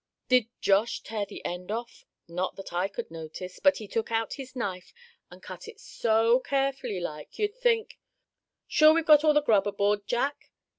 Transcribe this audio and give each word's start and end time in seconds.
Did 0.29 0.47
Josh 0.59 1.01
tear 1.03 1.27
the 1.27 1.45
end 1.45 1.71
off? 1.71 2.05
Not 2.27 2.55
that 2.55 2.73
I 2.73 2.87
could 2.87 3.11
notice; 3.11 3.59
but 3.59 3.77
he 3.77 3.87
took 3.87 4.11
out 4.11 4.33
his 4.33 4.55
knife, 4.55 4.95
and 5.29 5.43
cut 5.43 5.67
it 5.67 5.79
so 5.79 6.39
carefully 6.39 6.99
like, 6.99 7.37
you'd 7.37 7.53
think" 7.55 7.99
"Sure 8.67 8.95
we've 8.95 9.05
got 9.05 9.23
all 9.23 9.35
the 9.35 9.43
grub 9.43 9.67
aboard, 9.67 10.07
Jack?" 10.07 10.49